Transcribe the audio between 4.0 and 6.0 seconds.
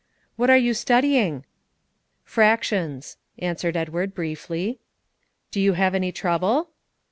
briefly. "Do you have